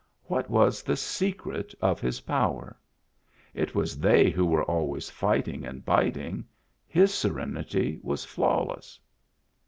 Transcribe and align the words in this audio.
What 0.23 0.49
was 0.49 0.81
the 0.81 0.97
secret 0.97 1.75
of 1.79 2.01
his 2.01 2.21
power? 2.21 2.75
It 3.53 3.75
was 3.75 3.99
they 3.99 4.31
who 4.31 4.47
were 4.47 4.63
always 4.63 5.11
fighting 5.11 5.63
and 5.63 5.85
biting; 5.85 6.45
his 6.87 7.13
serenity 7.13 7.99
was 8.01 8.25
flawless. 8.25 8.99